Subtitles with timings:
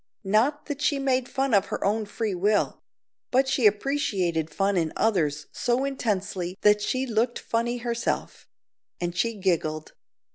[0.23, 2.81] Not that she made fun of her own free will;
[3.29, 8.47] but she appreciated fun in others so intensely that she looked funny herself;
[8.99, 9.93] and she giggled.